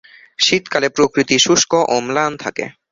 [0.39, 2.65] শীতকালে প্রকৃতি শুষ্ক ও ম্লান থাকে।